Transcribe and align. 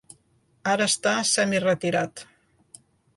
Ara 0.71 0.87
està 0.91 1.13
semi-retirat. 1.31 2.25